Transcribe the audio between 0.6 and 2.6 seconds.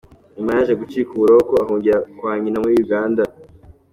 gucika uburoko ahungira kwa nyina